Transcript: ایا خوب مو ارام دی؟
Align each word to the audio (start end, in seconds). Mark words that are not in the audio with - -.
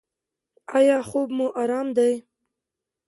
ایا 0.77 0.97
خوب 1.09 1.27
مو 1.37 1.47
ارام 1.61 1.87
دی؟ 1.97 2.13